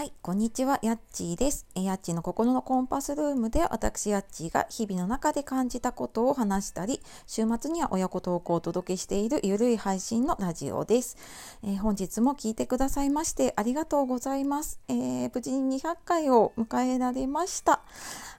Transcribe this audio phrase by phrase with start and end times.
[0.00, 1.66] はい、こんにちは、やっちーです。
[1.74, 11.18] やっちーの心のコンパスルームで私やっちーが日々の中で感じたことを話したり、週末には親子トークをお届けしているゆるい配信のラジオです。
[11.62, 14.80] えー、本日も聞いてくださいましてありがとうございます。
[14.88, 17.82] えー、無事に200回を迎えられました。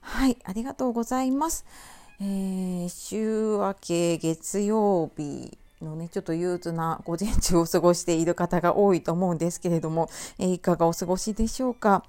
[0.02, 1.68] はい、ありがとうございます。
[2.20, 12.04] えー、週明け月曜日のねちょっと憂鬱な午前中を過ごしている方が多いと思うんですけれども、えー、いかがお過ごしでしょうか？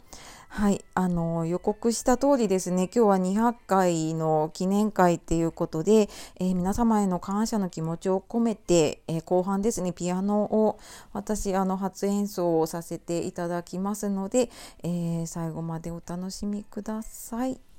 [0.48, 10.78] はい、あの予告した通りですね、今日は200回の記念会っていうことで、えー、皆様への感謝の気持ちを込めて、えー、後半ですね、ピアノを
[11.14, 14.50] 私あの初演奏をさせていただきますので、
[14.82, 17.71] え最後までお楽しみください。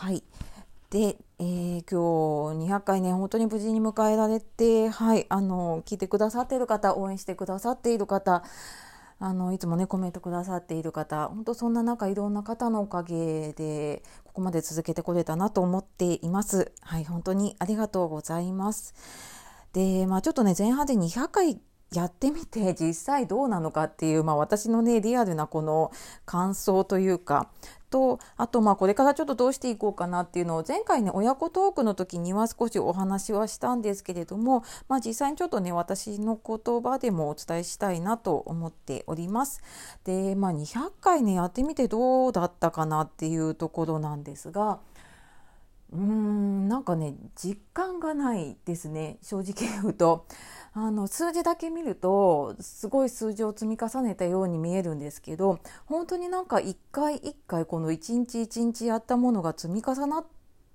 [0.00, 0.22] はい。
[0.88, 8.42] で、えー、今日200回ね、本当に無事に迎えられて、はい、あの、聞いてくださっている方、応援してくださっている方、
[9.18, 16.72] あの、いつもね、コメントくださっている方、本当そんな中、いろんな方のおかげで、ここまで続けてこれたなと思っています。
[16.80, 18.94] はい、本当にありがとうございます。
[19.74, 21.60] で、まあちょっとね、前半で200回
[21.92, 25.90] やってみて実際どうなのかっていう、まあ、私のねリアルなこの
[26.24, 27.48] 感想というか
[27.90, 39.60] とあとまあこれからちょっとどうしていこうかなっていうのを前回ね親子トークの時には少しお話はしたんですけれども、まあ、実際にちょっとね私の言葉でもお伝えしたいなと思っております。
[40.04, 44.78] でまあ200回ねやってみてどうだったかなっていうところなんですが。
[45.92, 50.26] うーんなんかね実感がないですね正直言うと。
[50.72, 60.26] あの数字だけ見るとすごい数字を積み重ねたように見えるんですけど本当になんか一回一回この一日一日やったものが積み重なっ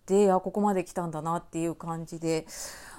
[0.05, 2.45] てあここまで来たんだなっていう感じで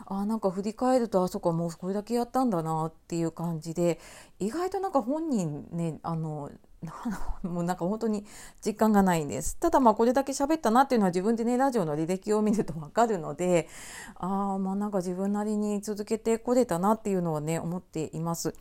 [0.07, 4.01] あなんか振り返るとあそこはもうこれだけやったんだなっていう感じで
[4.39, 6.51] 意外となんか本人ねあの
[7.43, 8.25] もうなんか本当に
[8.65, 9.57] 実感がないんです。
[9.57, 13.69] ただまあこれだけ喋ったなっていうのは自分でねラジオの履歴を見るとわかるので
[14.17, 18.55] ああまあなんか自分なりに続けてこれたなっていうのはね思っています。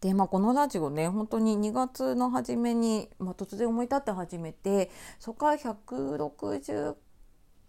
[0.00, 6.94] でまあ、このラジオね本当に2月の初めに、まあ、突然思い立って始めてそこから160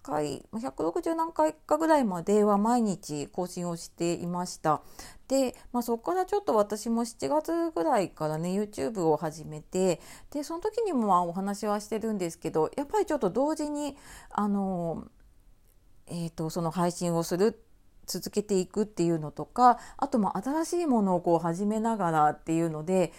[0.07, 4.81] 回160何回かぐらいまでは毎日更新をしていました。
[5.27, 9.99] で、まあ、そこからちょっと私も7月ぐらいからね YouTube を始めて
[10.31, 13.97] でその時にもまあお話はしてるんですけどやっぱりちょっと同時に
[14.29, 15.05] あの、
[16.07, 17.61] えーと、その配信をする
[18.05, 23.11] 続けていくっていうのとかあとも新しいものをこう始めながらっていうので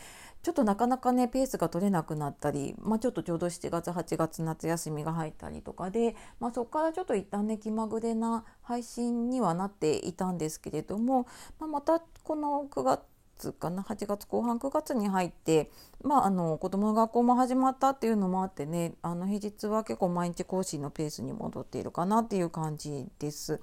[0.42, 11.26] ちょっとなかなかねペースが取れなくなったり、まあ、ちょっとちょうど7月8月夏休みが入ったりとかで、まあ、そこからちょっと一旦ね気まぐれな配信にはなっていたんですけれども、
[11.58, 15.70] まあ、またこの9月かな8月後半9月に入って、
[16.02, 23.60] まあ、あの子どもの学校も始まったっていうのもあってねあの平日は結構毎日更新のペースに戻っているかなっていう感じです。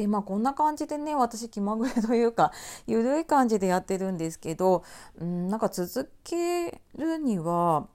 [0.00, 2.52] でまあこんな感じでね私気まぐれというか
[2.86, 4.82] ゆるい感じでやってるんですけど、
[5.18, 7.86] うん、なんか続けるには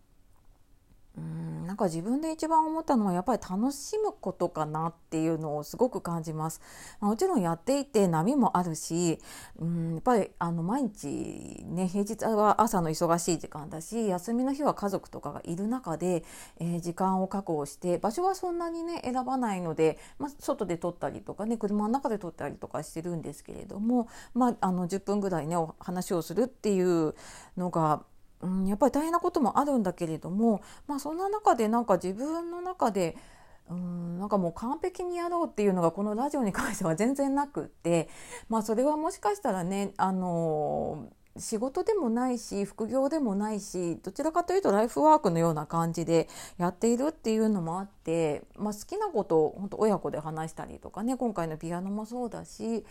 [1.17, 6.61] うんなんか自分で一番思ったのはやっぱり楽しむことかなっていうのをすごく感じます。
[6.99, 9.19] もちろんやっていて波もあるし、
[9.59, 16.23] うんやっぱりあの毎日ね平日は朝の忙しい時間だし休みの日は家族とかがいる中で、
[16.59, 27.15] えー、時間を確保して場所はそんなにね選ばないので、まあ、外で撮ったりとかね車の中で撮ったりとかしてるんですけれども、まあ、あの10分ぐらいねお話をするっていう
[27.57, 28.03] のが
[28.41, 33.17] うん、やっぱり大変なこともあるんだけれども、まあ、そんな中でなんか自分の中で
[33.69, 38.09] うんなんかもう完璧にやろうっていうのがこのラジオに関しては全然なくって、
[38.47, 52.85] まあ、それはもしかしたらね、あの仕事でもないし副業でもないしどちらかというとライフワークのような感じでやっているっていうのもあって、まあ、好きなことを本当親子で話したりとかね今回のピアノもそうだし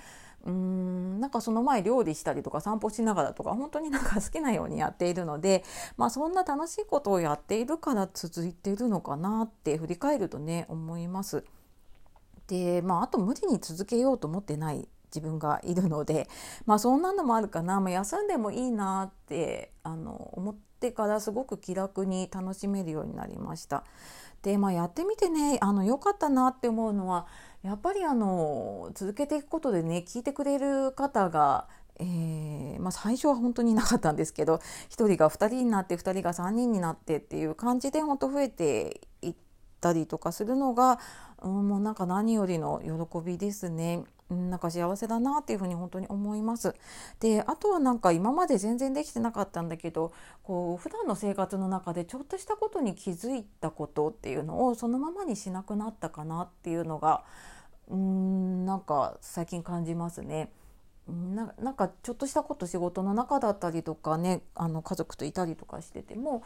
[0.46, 5.64] うんなんかその前料理したりとか散歩しながらとか本当になんか好きなようにやっているので、
[5.96, 11.44] まあ、そんな楽しいことをやっているから続いているのかなって振り返るとね思います。
[12.46, 16.28] でまあ、あと無理に続けようと思ってない自分がいるので、
[16.66, 23.84] まあ、そんなのもあるかな、まあ、休んでもいいなってあの思ってからすごく気楽に楽しめるようになりました。
[24.44, 27.26] で、まあ、やってみてねあの良かったなって思うのは
[27.62, 31.66] やっぱりあの続けていくことでね聞いてくれる方が
[32.00, 34.56] えー、まあ、最初は本当になかったんですけど
[34.90, 39.34] 1人が2人になって2人が3人になってっていう感じで本当増えていっ
[39.80, 40.98] たりとかするのが、
[41.40, 44.02] うん、もうなんか何よりの喜びですね。
[44.30, 46.74] なんか幸せだなっていうふうに本当に思います。
[47.20, 50.12] であとはなんか今まで全然できてなかったんだけど
[50.42, 57.24] こう普段の生活の中でちょっとしたことに気づいたことっていうのをそのままにしなくなったかなっていうのが
[57.88, 60.50] うーんなんか最近感じますね。
[61.06, 66.42] ななんかちょっとしたこと仕事の中だったりとかねあの家族といたりとかしてても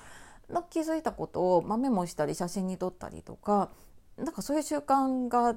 [0.71, 3.71] 気づいたことを、まあ、メモしたり写真に撮ったりとか
[4.17, 5.55] なんかそういう習慣が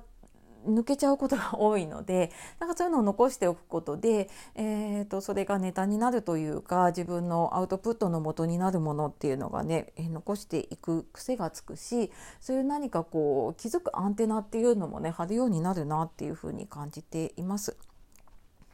[0.68, 17.78] 抜けちゃうことが多いので なんかそういうのを残しておくことで、えーと、それがネタになるというか自分のアウトプットの元になるものっていうのがね、えー、残していく癖がつくしそういう何かこう気づくアンテナっていうのもね張るようになるなっていうふうに感じています。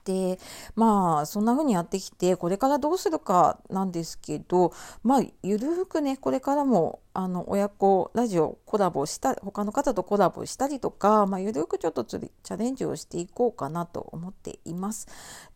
[0.07, 0.39] で
[0.75, 4.71] まあそんな風にやってきてこれからどうするかなんですけど
[5.03, 15.07] まあゆるくねこれからもあの親子ラジオコラボした他の方とコラボしたりとか、まあ、ゆるくちょっとチャレンジをしていこうかなと思っています。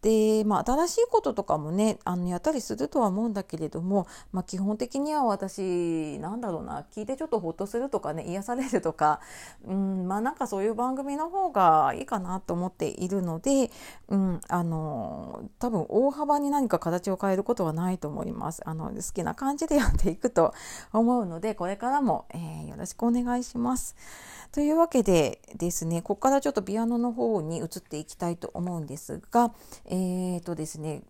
[0.01, 9.19] で、まあ、新しいこととかもねあのやったりするとは思うんだけれども、まあ、基本的には私なんだろうな聞いてちょっとほっとするとかね癒されるとか、
[9.63, 13.69] うんまあ、なんかそういう番組の方がいいかなと思っているので、
[14.07, 18.63] うん、あの多分大幅に何か形を変えることはないと思います。
[18.65, 20.55] あの好きな感じでやっていくと
[20.91, 23.95] 思うのでこれからも、えー、よろしくお願いします。
[24.51, 29.53] というわけでですね、ここからちょっとピアノの方に移っていきたいと思うんですが、
[29.85, 31.03] えーとですね、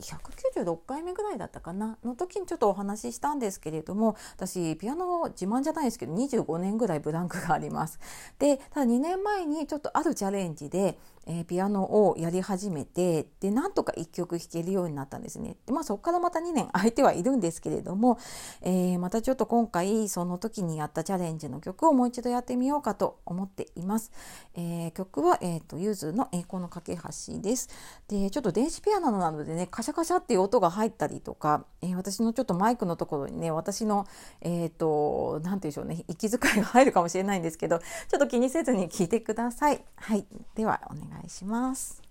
[0.00, 1.96] 196回目ぐらいだったかな？
[2.04, 7.98] の時にちょっとお話ししたんですけれども私ピアノ自慢じゃないですけど25年ぐらいブランクがあります。
[8.38, 15.56] でただ2年前にちょっとあるチャレンジで、えー、ピアノをやり始めてでなんとか1曲弾けるようになったんですね。
[15.66, 18.18] でまあそこからまた2年空いてはいるんですけれども、
[18.62, 24.12] えー、またちょっと今回その時にやったチャレンジの曲をもう一度やってみようかと思っています。
[24.54, 27.68] えー、曲は、えーと、ゆずの栄光の架け橋です。
[28.08, 34.06] でちょっと電子ピアノなのでねカシャカシャっていう音が入ったりとか、えー、私のちょっとマイクのところにね私の
[34.40, 39.84] えっ、ー、と何て言うんでしょうね息遣いが入るかもしれないんですけどちょっと気にせずに聞いてください。
[39.96, 42.05] はいではお願い願いします。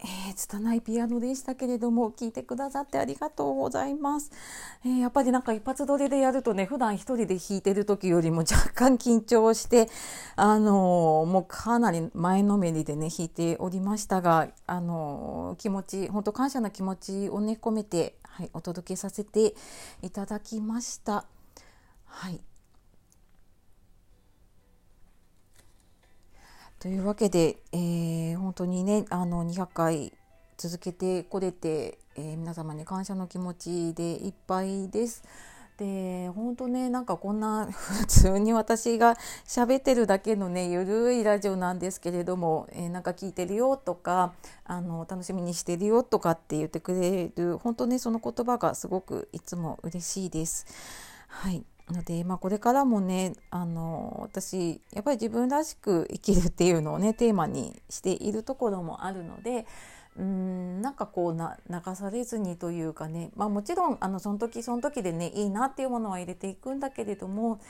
[0.00, 4.30] えー、拙いピアノでしたけれども聞いてくださってありがとうございます、
[4.84, 9.88] えー、やっぱりなんか一発撮りでやるとね普段一人で弾いてる時よりも若干緊張して
[10.36, 19.54] あのー、もうかなり前のめりでね弾いておりましたがあのー、気持ち本当感謝の気持ちをね込めてはいお届けさせて
[20.02, 21.24] いただきました。
[22.04, 22.55] はい。
[26.78, 30.12] というわけで、えー、本当にねあの200回
[30.58, 35.24] 続けてこれて、えー、皆様に感謝の気持ちでいっぱいです。
[35.78, 39.16] で本当ねなんかこんな 普通に私が
[39.46, 44.32] 喋ってるだけのねゆるいラジオなんですけれども、えー、なんか聞いてるよとか
[44.64, 50.66] あの楽しみにしてるよとかって言ってくれる本当ねその言葉がすごくいつも嬉しいです。
[51.28, 59.66] はいので、まあ、これからもねあの私やっぱり自分らしく生きるっていうのをねテーマにしているところもあるので
[60.18, 67.60] うんなんかこうな流されずにというかね、まあ、もちろんあのその時その時でねいいなっていうものは入れていくんだけれども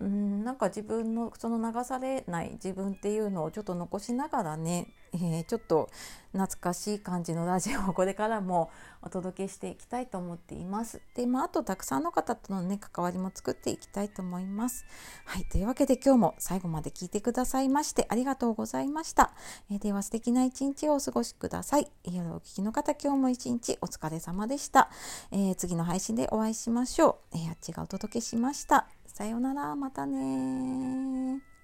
[0.00, 5.88] うんなんか自分のその流されない自分っていうのをちょっと残しながらね、えー、ちょっと
[6.32, 8.70] 懐かしい感じのラジオをこれからも
[9.02, 11.00] お届けしていきたいと思っています。
[11.14, 14.84] で、まあ、あとたくさんの方とのね関わりも作っていきたいと思います。
[15.24, 19.32] はい、というわけで今日も最後まで聞いてくださいましてありがとうございました。
[19.70, 21.90] えー、では素敵な一日をお過ごしください。
[22.04, 24.90] 夜お聞きの方今日も一日お疲れ様でした。
[25.30, 27.36] えー、次の配信でお会いしましょう。
[27.36, 28.86] えー、あっちがお届けしました。
[29.06, 31.55] さようなら、またね